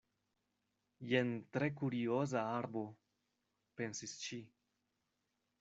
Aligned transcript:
"Jen 1.11 1.33
tre 1.57 1.67
kurioza 1.81 2.45
arbo," 2.55 2.83
pensis 3.81 4.19
ŝi. 4.27 4.45